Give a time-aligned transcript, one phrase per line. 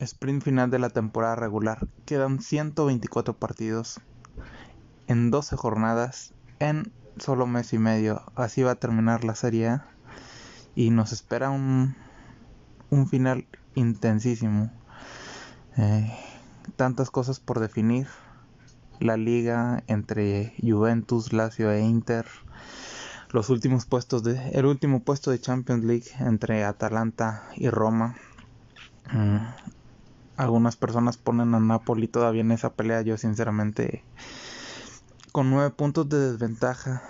[0.00, 1.86] sprint final de la temporada regular.
[2.06, 4.00] Quedan 124 partidos
[5.06, 8.22] en 12 jornadas en solo mes y medio.
[8.34, 9.80] Así va a terminar la serie
[10.74, 11.96] y nos espera un,
[12.90, 14.70] un final intensísimo.
[15.76, 16.10] Eh,
[16.76, 18.06] tantas cosas por definir.
[18.98, 22.26] La liga entre Juventus, Lazio e Inter.
[23.30, 28.16] Los últimos puestos de, el último puesto de Champions League entre Atalanta y Roma.
[30.40, 33.02] Algunas personas ponen a Napoli todavía en esa pelea.
[33.02, 34.02] Yo sinceramente
[35.32, 37.02] con nueve puntos de desventaja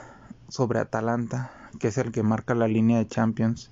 [0.49, 3.71] sobre Atalanta, que es el que marca la línea de Champions.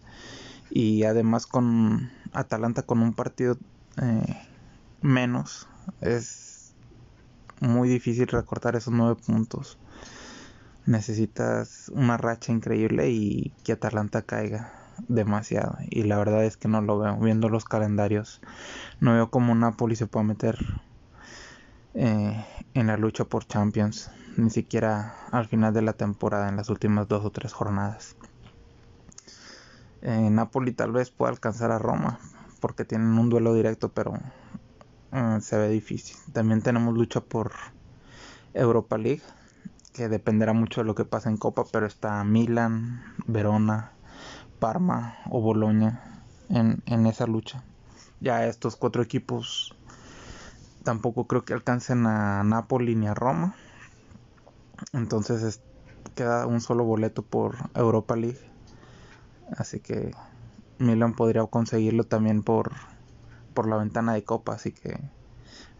[0.70, 3.56] Y además con Atalanta con un partido
[4.00, 4.46] eh,
[5.02, 5.66] menos.
[6.00, 6.72] Es
[7.58, 9.76] muy difícil recortar esos nueve puntos.
[10.86, 15.76] Necesitas una racha increíble y que Atalanta caiga demasiado.
[15.90, 17.16] Y la verdad es que no lo veo.
[17.18, 18.40] Viendo los calendarios,
[19.00, 20.58] no veo como Napoli se pueda meter
[21.94, 24.10] eh, en la lucha por Champions.
[24.36, 28.16] Ni siquiera al final de la temporada, en las últimas dos o tres jornadas.
[30.02, 32.20] Eh, Napoli tal vez pueda alcanzar a Roma
[32.60, 34.14] porque tienen un duelo directo, pero
[35.12, 36.16] eh, se ve difícil.
[36.32, 37.52] También tenemos lucha por
[38.54, 39.22] Europa League,
[39.92, 43.92] que dependerá mucho de lo que pase en Copa, pero está Milan, Verona,
[44.58, 47.62] Parma o Boloña en, en esa lucha.
[48.20, 49.74] Ya estos cuatro equipos
[50.84, 53.54] tampoco creo que alcancen a Napoli ni a Roma.
[54.92, 55.60] Entonces
[56.14, 58.40] queda un solo boleto por Europa League.
[59.56, 60.12] Así que
[60.78, 62.72] Milan podría conseguirlo también por,
[63.54, 64.98] por la ventana de copa, así que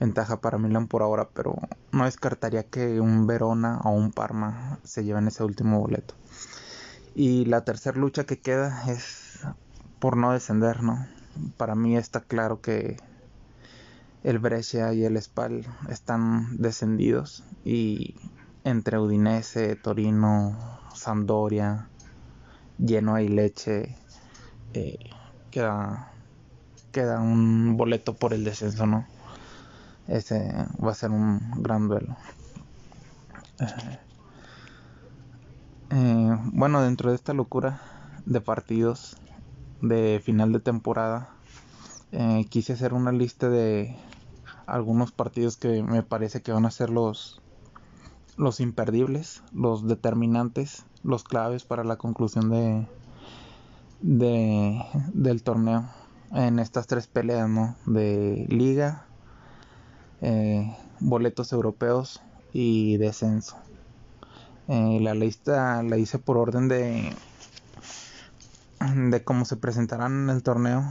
[0.01, 1.57] ventaja para Milan por ahora, pero
[1.93, 6.15] no descartaría que un Verona o un Parma se lleven ese último boleto.
[7.19, 9.41] Y la tercera lucha que queda es
[9.99, 11.05] por no descender, ¿no?
[11.57, 12.97] Para mí está claro que
[14.23, 18.15] el Brescia y el Spal están descendidos y
[18.63, 20.57] entre Udinese, Torino,
[20.95, 21.89] Sampdoria,
[22.79, 23.97] Genoa y Leche
[24.75, 25.11] eh,
[25.51, 26.13] queda,
[26.93, 29.09] queda un boleto por el descenso, ¿no?
[30.07, 32.17] Ese va a ser un gran duelo.
[33.59, 33.99] Eh,
[35.91, 37.81] eh, bueno, dentro de esta locura
[38.27, 39.17] de partidos
[39.81, 41.31] de final de temporada,
[42.49, 43.97] quise hacer una lista de
[44.67, 47.41] algunos partidos que me parece que van a ser los
[48.39, 52.87] los imperdibles, los determinantes, los claves para la conclusión de,
[54.01, 54.81] de,
[55.13, 55.91] del torneo
[56.33, 57.75] en estas tres peleas ¿no?
[57.85, 59.07] de liga,
[60.21, 62.23] eh, boletos europeos
[62.53, 63.57] y descenso.
[64.69, 67.15] Eh, la lista la hice por orden de,
[68.95, 70.85] de cómo se presentarán en el torneo.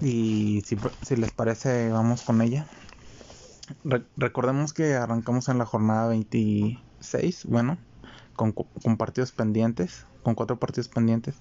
[0.00, 2.66] Y si, si les parece, vamos con ella.
[4.16, 7.78] recordemos que arrancamos en la jornada 26, bueno,
[8.36, 11.36] con, con partidos pendientes con cuatro partidos pendientes.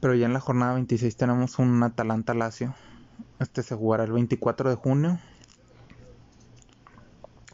[0.00, 2.74] Pero ya en la jornada 26 tenemos un Atalanta Lazio.
[3.38, 5.18] Este se jugará el 24 de junio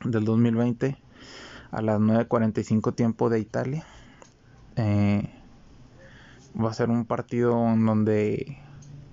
[0.04, 0.96] del 2020
[1.72, 3.84] a las 9.45 tiempo de Italia.
[4.76, 5.28] Eh,
[6.62, 8.58] va a ser un partido en donde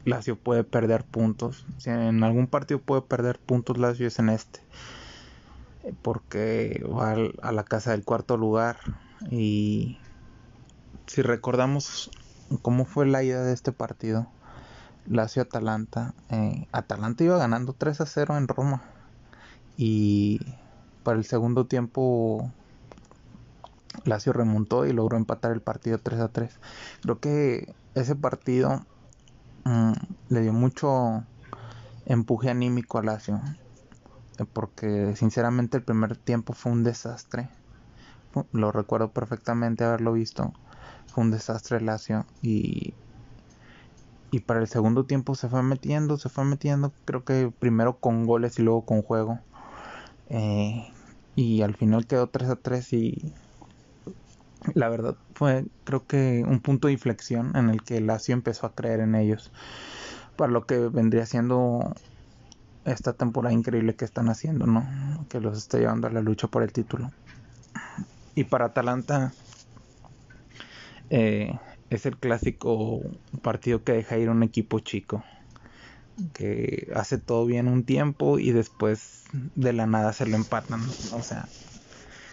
[0.06, 1.66] Lazio puede perder puntos.
[1.78, 4.60] Si en algún partido puede perder puntos Lazio es en este.
[6.02, 8.78] Porque va a la casa del cuarto lugar
[9.32, 9.98] y
[11.08, 12.12] si recordamos
[12.62, 14.28] cómo fue la ida de este partido,
[15.08, 18.84] Lazio-Atalanta, eh, Atalanta iba ganando 3 a 0 en Roma.
[19.78, 20.42] Y
[21.04, 22.52] para el segundo tiempo,
[24.06, 26.60] Lazio remontó y logró empatar el partido 3 a 3.
[27.02, 28.86] Creo que ese partido
[29.66, 29.94] mm,
[30.30, 31.24] le dio mucho
[32.06, 33.42] empuje anímico a Lazio.
[34.38, 37.50] Eh, porque sinceramente el primer tiempo fue un desastre.
[38.52, 40.54] Lo recuerdo perfectamente haberlo visto
[41.08, 42.94] fue un desastre Lazio y
[44.32, 48.26] y para el segundo tiempo se fue metiendo, se fue metiendo, creo que primero con
[48.26, 49.40] goles y luego con juego.
[50.30, 50.88] Eh,
[51.36, 53.34] y al final quedó 3 a 3 y
[54.74, 58.74] la verdad fue creo que un punto de inflexión en el que Lazio empezó a
[58.74, 59.52] creer en ellos.
[60.36, 61.94] Para lo que vendría siendo
[62.86, 64.86] esta temporada increíble que están haciendo, ¿no?
[65.30, 67.12] Que los está llevando a la lucha por el título.
[68.36, 69.34] Y para Atalanta
[71.10, 71.58] eh,
[71.90, 73.02] es el clásico
[73.42, 75.24] partido que deja ir un equipo chico.
[76.34, 79.24] Que hace todo bien un tiempo y después
[79.56, 80.82] de la nada se lo empatan.
[81.12, 81.48] O sea,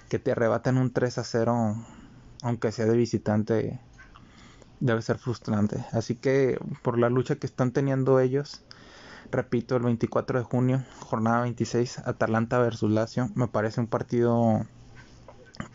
[0.09, 1.77] que te arrebatan un 3 a 0,
[2.43, 3.81] aunque sea de visitante,
[4.81, 5.85] debe ser frustrante.
[5.93, 8.63] Así que por la lucha que están teniendo ellos,
[9.31, 13.29] Repito, el 24 de junio, jornada 26, Atalanta versus Lazio.
[13.35, 14.65] Me parece un partido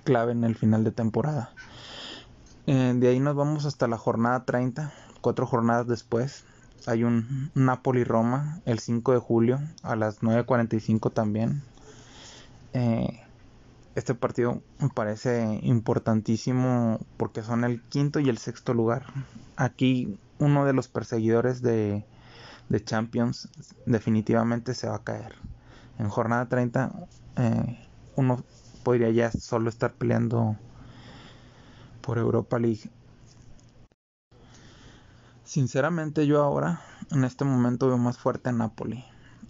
[0.03, 1.51] clave en el final de temporada.
[2.67, 6.45] Eh, de ahí nos vamos hasta la jornada 30, cuatro jornadas después.
[6.87, 11.61] Hay un Napoli-Roma el 5 de julio a las 9.45 también.
[12.73, 13.21] Eh,
[13.95, 19.05] este partido me parece importantísimo porque son el quinto y el sexto lugar.
[19.57, 22.05] Aquí uno de los perseguidores de,
[22.69, 23.49] de Champions
[23.85, 25.35] definitivamente se va a caer.
[25.99, 26.91] En jornada 30
[27.37, 28.43] eh, uno
[28.83, 30.55] podría ya solo estar peleando
[32.01, 32.89] por Europa League.
[35.51, 36.79] Sinceramente yo ahora
[37.11, 39.03] en este momento veo más fuerte a Napoli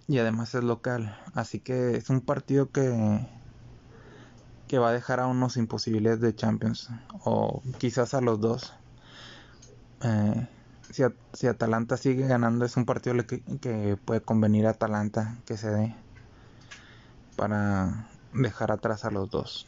[0.07, 3.29] y además es local, así que es un partido que
[4.67, 6.89] que va a dejar a unos imposibles de Champions
[7.23, 8.73] o quizás a los dos.
[10.01, 10.47] Eh,
[10.89, 15.69] si, Atalanta sigue ganando es un partido que, que puede convenir a Atalanta que se
[15.69, 15.95] dé
[17.35, 19.67] para dejar atrás a los dos.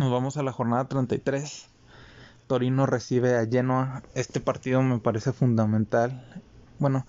[0.00, 1.75] Nos vamos a la jornada 33.
[2.46, 4.02] Torino recibe a Genoa.
[4.14, 6.24] Este partido me parece fundamental.
[6.78, 7.06] Bueno,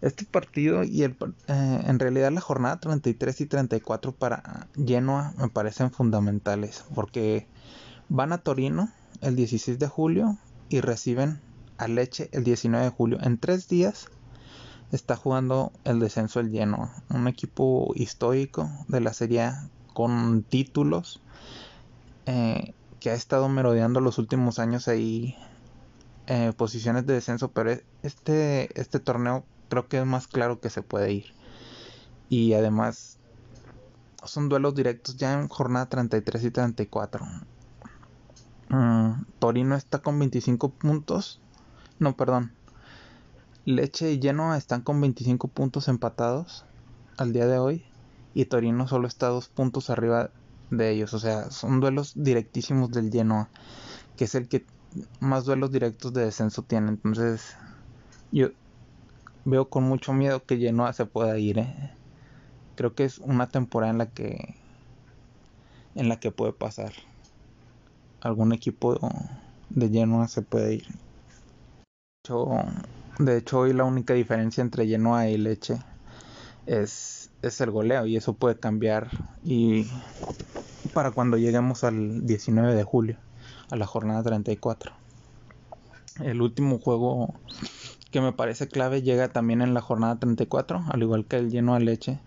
[0.00, 1.16] este partido y el,
[1.48, 7.46] eh, en realidad la jornada 33 y 34 para Genoa me parecen fundamentales porque
[8.08, 8.90] van a Torino
[9.22, 10.38] el 16 de julio
[10.68, 11.40] y reciben
[11.78, 13.18] a Leche el 19 de julio.
[13.22, 14.08] En tres días
[14.92, 19.52] está jugando el descenso el Genoa, un equipo histórico de la Serie
[19.94, 21.20] con títulos
[22.26, 25.36] eh, que ha estado merodeando los últimos años ahí
[26.26, 27.72] eh, posiciones de descenso, pero
[28.02, 31.26] este, este torneo creo que es más claro que se puede ir.
[32.28, 33.18] Y además
[34.24, 37.24] son duelos directos ya en jornada 33 y 34.
[38.68, 41.40] Mm, Torino está con 25 puntos.
[41.98, 42.52] No, perdón.
[43.64, 46.64] Leche y Genoa están con 25 puntos empatados
[47.16, 47.84] al día de hoy.
[48.34, 50.30] Y Torino solo está dos puntos arriba
[50.70, 51.14] de ellos.
[51.14, 53.48] O sea, son duelos directísimos del Genoa.
[54.16, 54.64] Que es el que
[55.20, 56.90] más duelos directos de descenso tiene.
[56.90, 57.56] Entonces,
[58.32, 58.48] yo,
[59.44, 61.58] veo con mucho miedo que Genoa se pueda ir.
[61.58, 61.92] ¿eh?
[62.74, 64.54] Creo que es una temporada en la que
[65.94, 66.92] en la que puede pasar.
[68.20, 68.98] Algún equipo
[69.70, 70.86] de Genoa se puede ir.
[73.18, 75.78] De hecho, hoy la única diferencia entre Genoa y Leche
[76.66, 79.08] es, es el goleo y eso puede cambiar
[79.44, 79.86] y
[80.92, 83.18] para cuando lleguemos al 19 de julio,
[83.70, 84.92] a la jornada 34.
[86.20, 87.34] El último juego
[88.10, 91.74] que me parece clave llega también en la jornada 34, al igual que el lleno
[91.74, 92.18] a leche.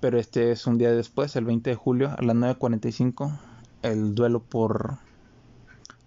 [0.00, 3.36] Pero este es un día después, el 20 de julio, a las 9.45,
[3.82, 4.98] el duelo por,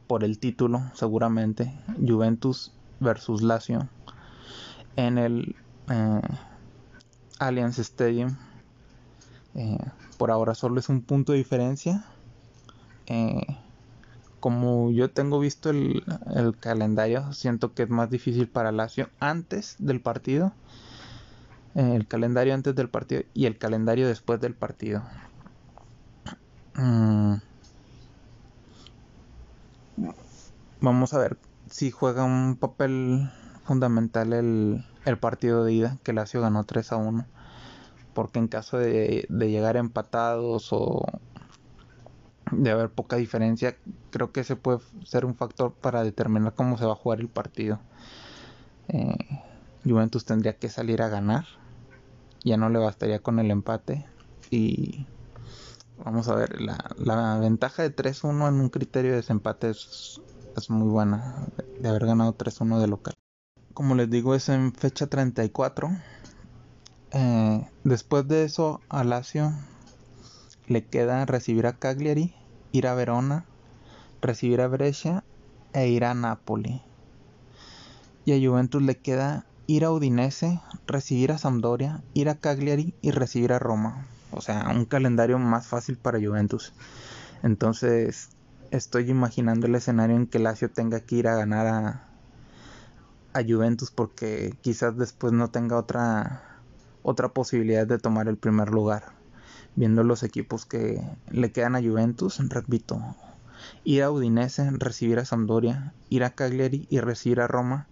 [0.08, 3.90] por el título, seguramente, Juventus versus Lazio,
[4.96, 5.58] en el
[5.90, 6.22] eh,
[7.42, 8.38] Allianz Stadium.
[9.56, 9.80] Eh,
[10.18, 12.06] por ahora solo es un punto de diferencia.
[13.08, 13.58] Eh,
[14.40, 16.04] como yo tengo visto el,
[16.60, 20.54] calendario, siento que es más difícil para Lazio antes del partido.
[21.74, 25.04] Eh, el calendario antes del partido y el calendario después del partido.
[26.76, 27.36] Mm.
[30.80, 31.38] Vamos a ver
[31.70, 33.30] si juega un papel
[33.64, 37.26] fundamental el, el, partido de ida, que Lazio ganó 3 a 1.
[38.14, 41.06] Porque en caso de, de llegar empatados o,
[42.52, 43.76] de haber poca diferencia,
[44.10, 47.30] creo que ese puede ser un factor para determinar cómo se va a jugar el
[47.30, 47.80] partido.
[48.90, 49.16] Eh,
[49.84, 51.46] Juventus tendría que salir a ganar,
[52.44, 54.06] ya no le bastaría con el empate
[54.50, 55.08] y
[56.04, 60.22] vamos a ver, la, ventaja de 3-1 en un criterio de desempate es,
[60.70, 61.48] muy buena,
[61.80, 63.14] de haber ganado 3-1 de local.
[63.74, 65.90] Como les digo, es en fecha 34.
[67.12, 69.54] Eh, después de eso, a Lazio
[70.68, 72.34] le queda recibir a Cagliari
[72.72, 73.46] ir a Verona,
[74.22, 75.24] recibir a Brescia
[75.74, 76.82] e ir a Napoli.
[78.26, 83.12] Y a Juventus le queda ir a Udinese, recibir a Sampdoria, ir a Cagliari y
[83.12, 84.08] recibir a Roma.
[84.32, 86.74] O sea, un calendario más fácil para Juventus.
[87.44, 88.30] Entonces,
[88.72, 92.11] estoy imaginando el escenario en que Lazio tenga que ir a ganar a,
[93.34, 96.62] a Juventus porque quizás después no tenga otra
[97.04, 99.14] otra posibilidad de tomar el primer lugar
[99.76, 103.16] viendo los equipos que le quedan a Juventus, repito,
[103.84, 107.88] ir a Udinese, recibir a Sampdoria, ir a Cagliari y recibir a Roma.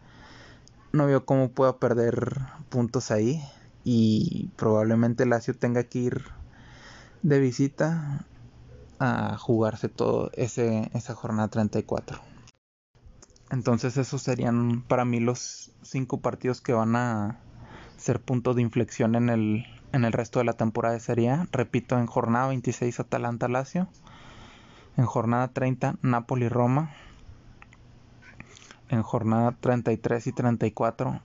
[0.91, 3.41] No veo cómo pueda perder puntos ahí
[3.84, 6.24] y probablemente Lazio tenga que ir
[7.22, 8.25] de visita
[9.00, 12.28] a jugarse todo ese, esa jornada 34.
[13.51, 17.39] Entonces esos serían para mí los cinco partidos que van a
[17.98, 21.48] ser punto de inflexión en el, en el resto de la temporada de Serie A.
[21.51, 23.88] Repito, en jornada 26 Atalanta-Lazio.
[24.98, 26.91] En jornada 30 Napoli-Roma.
[28.89, 31.22] En jornada 33 y 34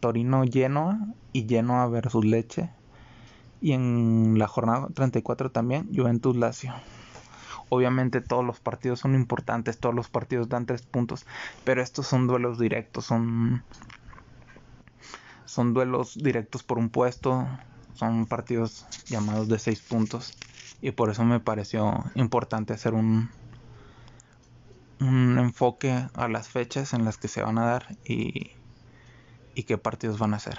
[0.00, 0.98] Torino-Genoa
[1.32, 2.70] y Genoa versus Leche.
[3.60, 6.74] Y en la jornada 34 también Juventus-Lazio.
[7.74, 11.24] Obviamente todos los partidos son importantes, todos los partidos dan tres puntos,
[11.64, 13.64] pero estos son duelos directos, son,
[15.46, 17.48] son duelos directos por un puesto,
[17.94, 20.36] son partidos llamados de seis puntos
[20.82, 23.30] y por eso me pareció importante hacer un,
[25.00, 28.50] un enfoque a las fechas en las que se van a dar y,
[29.54, 30.58] y qué partidos van a ser.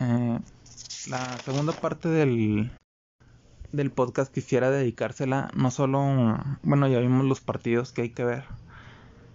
[0.00, 0.38] Eh,
[1.08, 2.72] la segunda parte del,
[3.72, 8.44] del podcast quisiera dedicársela no solo, bueno, ya vimos los partidos que hay que ver,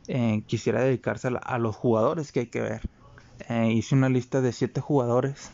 [0.08, 2.89] eh, quisiera dedicársela a los jugadores que hay que ver.
[3.50, 5.51] Eh, hice una lista de 7 jugadores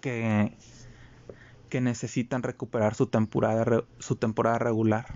[0.00, 0.56] que,
[1.68, 5.06] que necesitan recuperar su temporada, su temporada regular.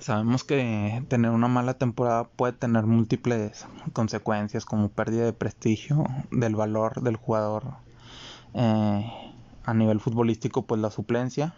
[0.00, 6.56] Sabemos que tener una mala temporada puede tener múltiples consecuencias como pérdida de prestigio, del
[6.56, 7.74] valor del jugador
[8.54, 9.27] eh,
[9.68, 11.54] a nivel futbolístico, pues la suplencia,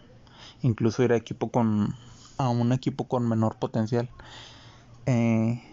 [0.61, 1.95] incluso ir a equipo con
[2.37, 4.09] a un equipo con menor potencial.
[5.05, 5.63] Eh,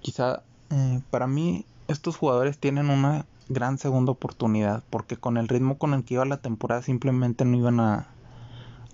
[0.00, 5.76] quizá eh, para mí estos jugadores tienen una gran segunda oportunidad porque con el ritmo
[5.76, 8.06] con el que iba la temporada simplemente no iban a,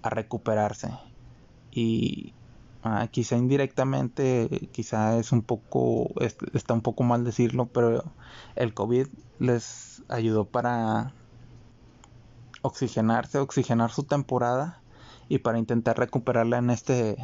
[0.03, 0.93] a recuperarse
[1.73, 2.33] y
[2.85, 6.09] ah, quizá indirectamente quizá es un poco
[6.55, 8.05] está un poco mal decirlo pero
[8.55, 9.09] el covid
[9.41, 11.13] les ayudó para
[12.65, 14.81] oxigenarse oxigenar su temporada
[15.29, 17.17] y para intentar recuperarla en este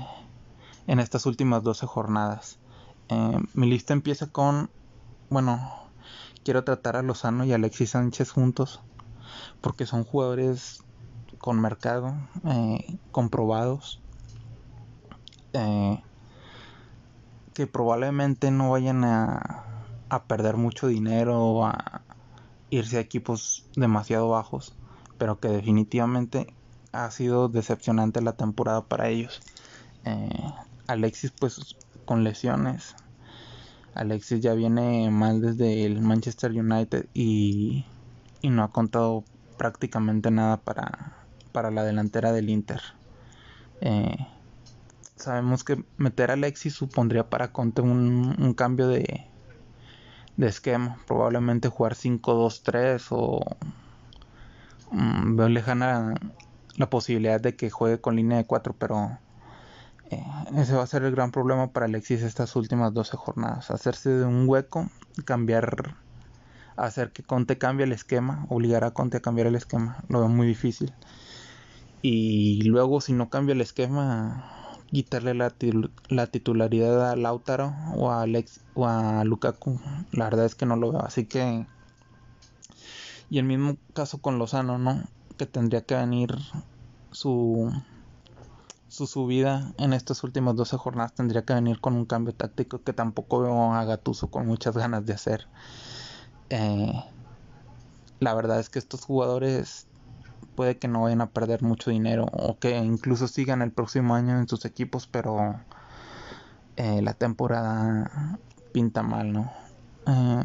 [0.86, 2.58] en estas últimas 12 jornadas.
[3.08, 4.68] Eh, mi lista empieza con
[5.30, 5.72] bueno
[6.44, 8.82] quiero tratar a Lozano y Alexis Sánchez juntos
[9.62, 10.84] porque son jugadores
[11.38, 14.02] con mercado eh, comprobados
[15.54, 16.02] eh,
[17.54, 19.64] que probablemente no vayan a,
[20.10, 22.02] a perder mucho dinero o a
[22.68, 24.74] irse a equipos demasiado bajos,
[25.20, 26.46] pero que definitivamente
[26.92, 29.42] ha sido decepcionante la temporada para ellos.
[30.06, 30.52] Eh,
[30.86, 32.96] Alexis pues con lesiones.
[33.94, 37.84] Alexis ya viene mal desde el Manchester United y,
[38.40, 39.22] y no ha contado
[39.58, 41.12] prácticamente nada para,
[41.52, 42.80] para la delantera del Inter.
[43.82, 44.26] Eh,
[45.16, 49.26] sabemos que meter a Alexis supondría para Conte un, cambio de,
[50.38, 50.96] de esquema.
[51.06, 53.44] Probablemente jugar 5-2-3 o
[54.90, 56.14] mm, veo lejana
[56.76, 59.18] la posibilidad de que juegue con línea de 4, pero
[60.10, 60.24] eh,
[60.56, 63.70] ese va a ser el gran problema para Alexis estas últimas 12 jornadas.
[63.70, 64.88] Hacerse de un hueco,
[65.24, 65.96] cambiar,
[66.76, 70.28] hacer que Conte cambie el esquema, obligar a Conte a cambiar el esquema, lo veo
[70.28, 70.92] muy difícil.
[72.02, 74.44] Y luego si no cambia el esquema,
[74.90, 75.54] quitarle la,
[76.08, 79.80] la, titularidad a Lautaro o a Alex o a Lukaku.
[80.12, 81.02] La verdad es que no lo veo.
[81.02, 81.66] Así que.
[83.30, 85.04] Y el mismo caso con Lozano, ¿no?
[85.38, 86.36] Que tendría que venir
[87.12, 87.72] su.
[88.88, 92.92] Su subida en estas últimas 12 jornadas tendría que venir con un cambio táctico que
[92.92, 95.46] tampoco veo a Gatuso con muchas ganas de hacer.
[96.48, 96.92] Eh,
[98.18, 99.86] la verdad es que estos jugadores
[100.56, 104.38] puede que no vayan a perder mucho dinero o que incluso sigan el próximo año
[104.38, 105.60] en sus equipos, pero
[106.76, 108.38] eh, la temporada
[108.72, 109.52] pinta mal, ¿no?
[110.06, 110.42] Eh,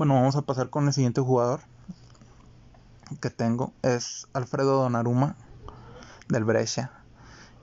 [0.00, 1.60] bueno, vamos a pasar con el siguiente jugador
[3.20, 3.74] que tengo.
[3.82, 5.36] Es Alfredo Donaruma
[6.26, 6.90] del Brescia.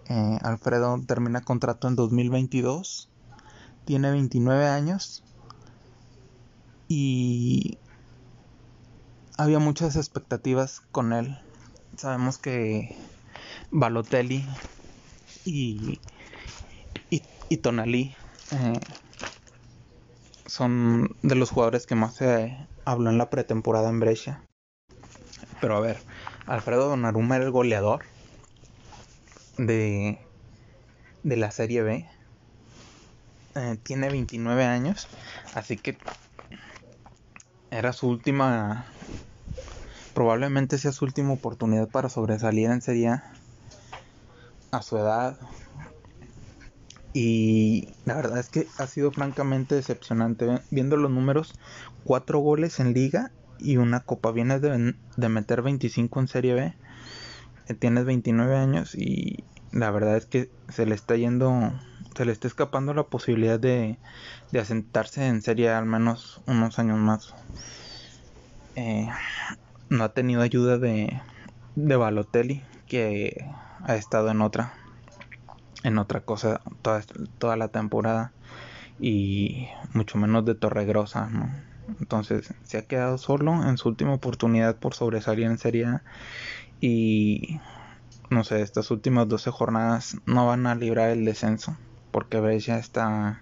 [0.07, 3.09] Eh, Alfredo termina contrato en 2022.
[3.85, 5.23] Tiene 29 años.
[6.87, 7.79] Y
[9.35, 11.39] había muchas expectativas con él.
[11.95, 12.95] Sabemos que
[13.71, 14.45] Balotelli
[15.43, 15.99] y,
[17.09, 18.15] y, Tonali
[18.51, 18.79] eh,
[20.47, 24.41] son de los jugadores que más se habló en la pretemporada en Brescia.
[25.61, 25.97] Pero a ver,
[26.45, 28.03] Alfredo Donnarumma era el goleador
[29.57, 30.19] de,
[31.23, 32.09] de la Serie B.
[33.55, 35.07] Eh, tiene 29 años,
[35.53, 35.97] así que
[37.71, 38.85] era su última
[40.13, 43.21] probablemente sea su última oportunidad para sobresalir en Serie
[44.71, 45.37] a su edad.
[47.19, 50.59] Y la verdad es que ha sido francamente decepcionante.
[50.69, 51.55] Viendo los números,
[52.03, 54.31] cuatro goles en liga y una copa.
[54.31, 54.93] Vienes de,
[55.27, 56.73] meter 25 en Serie B.
[57.69, 61.73] Eh, tienes 29 años y la verdad es que se le está yendo
[62.15, 63.97] se le está escapando la posibilidad de,
[64.53, 67.33] asentarse en serie al menos unos años más.
[68.75, 69.09] Eh,
[69.89, 71.19] no ha tenido ayuda de
[71.75, 73.43] Balotelli, que
[73.83, 74.73] ha estado en otra,
[75.83, 77.01] en otra cosa toda,
[77.37, 78.31] toda la temporada
[78.99, 81.51] y mucho menos de Torregrosa, ¿no?
[81.99, 85.99] Entonces se ha quedado solo en su última oportunidad por sobresalir en Serie
[86.81, 87.59] y
[88.29, 91.77] no sé, estas últimas 12 jornadas no van a librar el descenso
[92.11, 93.41] porque Brescia está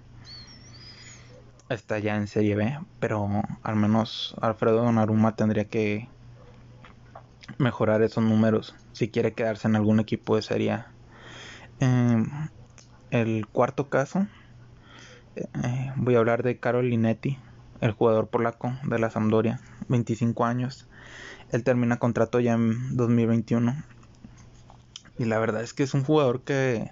[1.70, 3.28] está ya en Serie B, pero
[3.64, 6.08] al menos Alfredo Donnarumma tendría que
[7.58, 10.84] mejorar esos números si quiere quedarse en algún equipo de Serie
[11.80, 12.30] em,
[13.12, 14.28] el cuarto caso,
[15.36, 17.38] eh, voy a hablar de Karol Linetti,
[17.82, 20.88] el jugador polaco de la Sampdoria, 25 años.
[21.52, 23.76] Él termina contrato ya en 2021.
[25.18, 26.92] Y la verdad es que es un jugador que,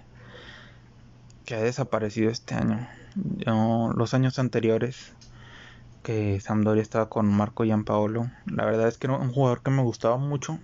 [1.44, 2.86] que ha desaparecido este año.
[3.94, 5.14] los años anteriores
[6.02, 9.82] que Sampdoria estaba con Marco Giampaolo, la verdad es que era un jugador que me
[9.82, 10.58] gustaba mucho.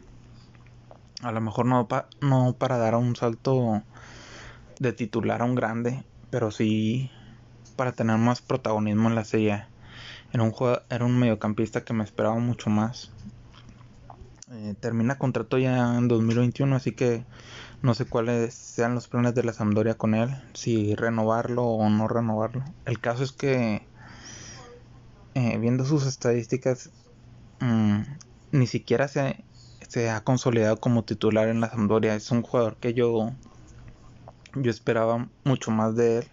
[1.22, 1.86] A lo mejor no,
[2.20, 3.82] no para dar un salto
[4.80, 7.10] de titular a un grande, pero sí
[7.76, 9.64] para tener más protagonismo en la serie.
[10.32, 10.54] Era un,
[10.90, 13.12] era un mediocampista que me esperaba mucho más.
[14.52, 17.24] Eh, termina contrato ya en 2021, así que
[17.82, 22.08] no sé cuáles sean los planes de la Sampdoria con él, si renovarlo o no
[22.08, 22.64] renovarlo.
[22.84, 23.86] El caso es que,
[25.34, 26.90] eh, viendo sus estadísticas,
[27.60, 28.00] mm,
[28.52, 29.44] ni siquiera se,
[29.88, 32.14] se ha consolidado como titular en la Sampdoria.
[32.14, 33.32] Es un jugador que yo,
[34.54, 36.24] yo esperaba mucho más de él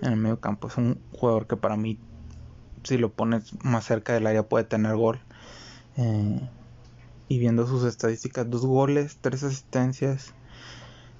[0.00, 0.68] en el medio campo.
[0.68, 1.98] Es un jugador que para mí
[2.84, 5.20] si lo pones más cerca del área puede tener gol.
[5.96, 6.48] Eh,
[7.28, 10.34] y viendo sus estadísticas, dos goles, tres asistencias.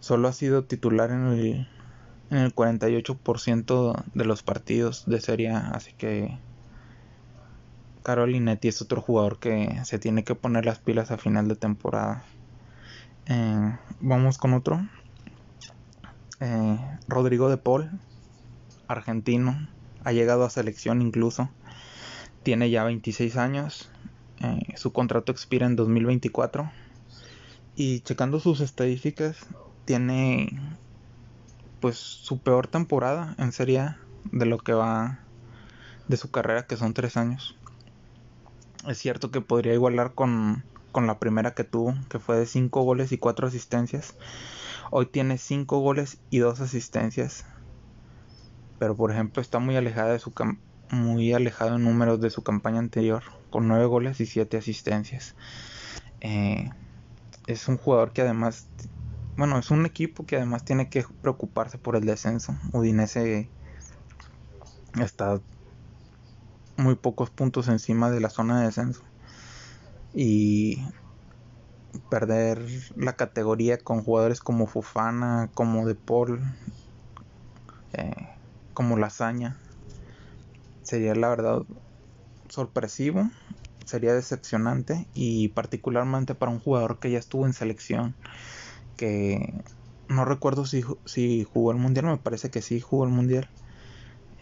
[0.00, 1.68] Solo ha sido titular en el,
[2.30, 6.38] en el 48% de los partidos de Serie Así que
[8.02, 12.24] Carolinetti es otro jugador que se tiene que poner las pilas a final de temporada.
[13.26, 14.80] Eh, vamos con otro.
[16.44, 16.76] Eh,
[17.06, 17.88] Rodrigo de Paul,
[18.88, 19.68] argentino,
[20.02, 21.48] ha llegado a selección incluso.
[22.42, 23.88] Tiene ya 26 años.
[24.40, 26.72] Eh, su contrato expira en 2024.
[27.76, 29.46] Y checando sus estadísticas,
[29.84, 30.58] tiene
[31.78, 33.94] pues su peor temporada en Serie
[34.32, 35.20] de lo que va
[36.08, 37.56] de su carrera, que son 3 años.
[38.88, 42.82] Es cierto que podría igualar con, con la primera que tuvo, que fue de 5
[42.82, 44.14] goles y 4 asistencias.
[44.90, 47.44] Hoy tiene 5 goles y 2 asistencias
[48.82, 50.32] pero por ejemplo está muy alejada de su
[50.90, 55.36] muy alejado en números de su campaña anterior, con 9 goles y 7 asistencias.
[56.20, 56.68] Eh,
[57.46, 58.66] es un jugador que además,
[59.36, 62.56] bueno, es un equipo que además tiene que preocuparse por el descenso.
[62.72, 63.48] Udinese
[65.00, 65.40] está
[66.76, 69.02] muy pocos puntos encima de la zona de descenso.
[70.14, 70.78] Y
[72.10, 72.62] perder
[72.96, 76.40] la categoría con jugadores como Fufana, como De Paul,
[77.92, 78.28] eh,
[78.74, 79.58] como lasaña.
[80.82, 81.62] Sería la verdad
[82.48, 83.30] sorpresivo,
[83.86, 88.14] sería decepcionante y particularmente para un jugador que ya estuvo en selección,
[88.96, 89.54] que
[90.08, 93.48] no recuerdo si, si jugó el mundial, me parece que sí jugó el mundial.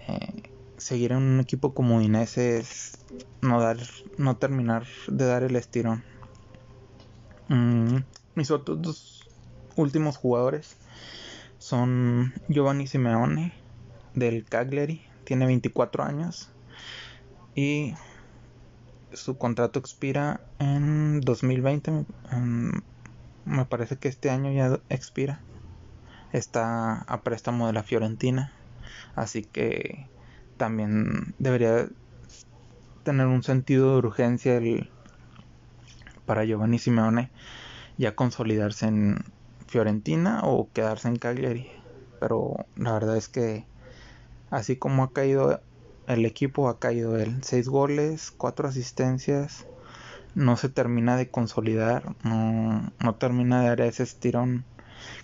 [0.09, 0.39] Eh,
[0.81, 2.99] seguir en un equipo como Inés es
[3.40, 3.79] no dar,
[4.19, 6.03] no terminar de dar el estirón.
[7.49, 7.99] Mm,
[8.35, 9.29] mis otros dos
[9.77, 10.77] últimos jugadores
[11.59, 13.53] son Giovanni Simeone
[14.14, 16.51] del Cagliari, tiene 24 años
[17.55, 17.95] y
[19.12, 22.07] su contrato expira en 2020.
[23.45, 25.40] me parece que este año ya expira.
[26.33, 28.53] Está a préstamo de la Fiorentina,
[29.16, 30.07] así que
[30.61, 31.88] también debería
[33.03, 34.90] tener un sentido de urgencia el,
[36.27, 37.31] para Giovanni Simeone
[37.96, 39.25] ya consolidarse en
[39.66, 41.66] Fiorentina o quedarse en Cagliari.
[42.20, 43.64] Pero la verdad es que
[44.51, 45.62] Así como ha caído
[46.09, 47.38] el equipo, ha caído él.
[47.42, 49.64] Seis goles, cuatro asistencias.
[50.35, 52.16] No se termina de consolidar.
[52.25, 54.64] No, termina de dar ese estirón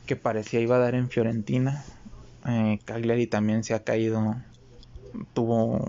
[0.07, 1.85] que parecía iba a dar en Fiorentina.
[2.47, 4.37] Eh, Cagliari también se ha caído.
[5.35, 5.85] Tuvo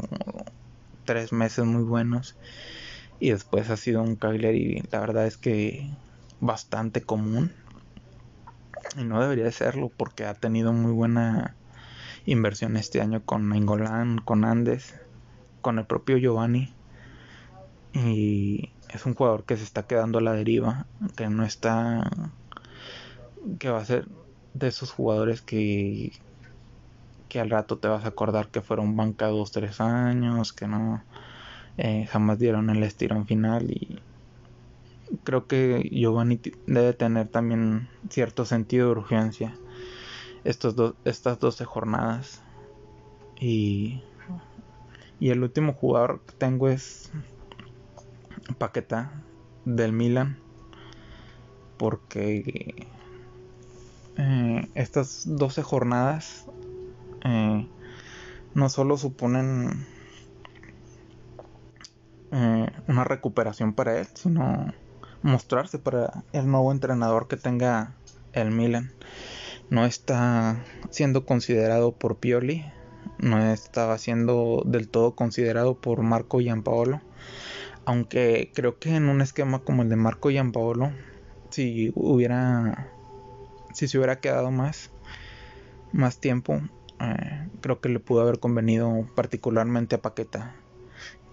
[1.05, 2.35] tres meses muy buenos.
[3.19, 5.89] Y después ha sido un Cagliari, la verdad es que
[6.39, 7.51] bastante común.
[8.95, 11.55] Y no debería de serlo porque ha tenido muy buena
[12.25, 14.95] inversión este año con Ingolán, con Andes,
[15.61, 16.73] con el propio Giovanni.
[17.93, 20.85] Y es un jugador que se está quedando a la deriva,
[21.15, 22.09] que no está.
[23.59, 24.07] que va a ser
[24.53, 26.11] de esos jugadores que.
[27.27, 31.03] Que al rato te vas a acordar que fueron banca dos, tres años, que no
[31.77, 34.01] eh, jamás dieron el estirón final y
[35.23, 39.53] creo que Giovanni debe tener también cierto sentido de urgencia
[40.43, 42.41] estos estas 12 jornadas.
[43.39, 44.01] Y,
[45.19, 47.11] y el último jugador que tengo es
[48.57, 49.11] Paqueta
[49.65, 50.37] del Milan
[51.77, 52.87] porque
[54.17, 56.45] eh, estas 12 jornadas
[57.23, 57.67] eh,
[58.53, 59.86] no solo suponen
[62.32, 64.73] eh, una recuperación para él, sino
[65.21, 67.93] mostrarse para el nuevo entrenador que tenga
[68.34, 68.91] el Milan.
[69.69, 72.65] No está siendo considerado por Pioli,
[73.19, 77.01] no estaba siendo del todo considerado por Marco Giampaolo,
[77.86, 80.91] aunque creo que en un esquema como el de Marco Giampaolo,
[81.49, 82.89] si hubiera
[83.73, 84.91] si se hubiera quedado más
[85.91, 86.62] más tiempo,
[86.99, 90.55] eh, creo que le pudo haber convenido particularmente a Paqueta.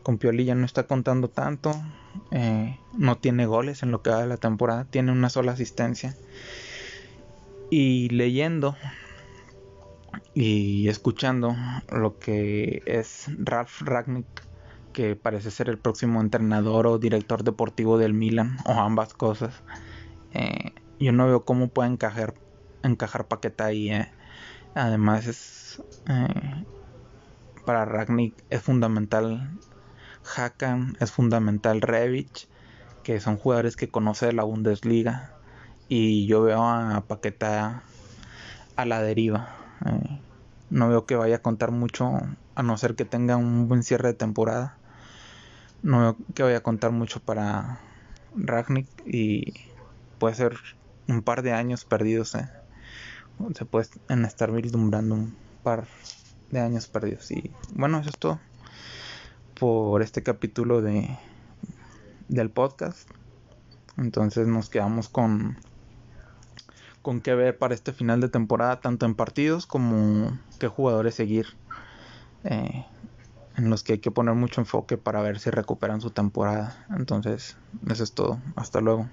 [0.02, 1.72] Con Pioli ya no está contando tanto,
[2.30, 6.14] eh, no tiene goles en lo que va de la temporada, tiene una sola asistencia.
[7.70, 8.76] Y leyendo
[10.34, 11.56] y escuchando
[11.90, 14.26] lo que es Ralf Ragnick,
[14.92, 19.62] que parece ser el próximo entrenador o director deportivo del Milan, o ambas cosas,
[20.34, 22.34] eh, yo no veo cómo puede encajar,
[22.82, 23.90] encajar Paqueta ahí.
[24.74, 26.64] Además es eh,
[27.64, 29.50] para Ragnick es fundamental
[30.36, 32.48] Hakan, es fundamental Revich,
[33.02, 35.32] que son jugadores que conoce la Bundesliga
[35.88, 37.82] y yo veo a Paqueta
[38.74, 39.54] a la deriva.
[39.86, 40.20] Eh,
[40.70, 42.10] no veo que vaya a contar mucho
[42.56, 44.76] a no ser que tenga un buen cierre de temporada.
[45.82, 47.78] No veo que vaya a contar mucho para
[48.34, 49.54] Ragnick y
[50.18, 50.56] puede ser
[51.06, 52.34] un par de años perdidos.
[52.34, 52.63] Eh
[53.54, 55.86] se puede estar vislumbrando un par
[56.50, 57.30] de años perdidos.
[57.30, 58.40] Y bueno, eso es todo
[59.54, 61.16] por este capítulo de
[62.28, 63.08] del podcast.
[63.96, 65.58] Entonces nos quedamos con
[67.02, 71.46] con qué ver para este final de temporada, tanto en partidos como qué jugadores seguir,
[72.44, 72.86] eh,
[73.56, 76.86] en los que hay que poner mucho enfoque para ver si recuperan su temporada.
[76.96, 78.40] Entonces, eso es todo.
[78.56, 79.08] Hasta luego.